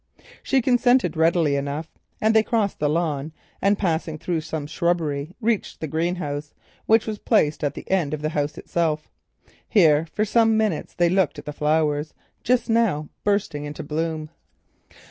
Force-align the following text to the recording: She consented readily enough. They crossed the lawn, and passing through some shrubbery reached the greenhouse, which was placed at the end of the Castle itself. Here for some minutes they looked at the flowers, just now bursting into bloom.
She 0.41 0.63
consented 0.63 1.15
readily 1.15 1.55
enough. 1.55 1.87
They 2.19 2.41
crossed 2.41 2.79
the 2.79 2.89
lawn, 2.89 3.33
and 3.61 3.77
passing 3.77 4.17
through 4.17 4.41
some 4.41 4.65
shrubbery 4.65 5.35
reached 5.39 5.79
the 5.79 5.85
greenhouse, 5.85 6.55
which 6.87 7.05
was 7.05 7.19
placed 7.19 7.63
at 7.63 7.75
the 7.75 7.87
end 7.87 8.11
of 8.15 8.23
the 8.23 8.31
Castle 8.31 8.61
itself. 8.61 9.11
Here 9.69 10.07
for 10.11 10.25
some 10.25 10.57
minutes 10.57 10.95
they 10.95 11.09
looked 11.09 11.37
at 11.37 11.45
the 11.45 11.53
flowers, 11.53 12.15
just 12.43 12.67
now 12.67 13.09
bursting 13.23 13.63
into 13.63 13.83
bloom. 13.83 14.31